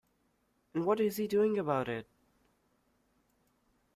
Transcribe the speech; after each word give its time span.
And 0.73 0.87
what 0.87 0.99
is 0.99 1.17
he 1.17 1.27
doing 1.27 1.59
about 1.59 1.87
it? 1.87 2.07